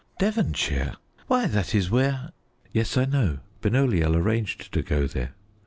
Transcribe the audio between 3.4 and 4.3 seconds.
Benoliel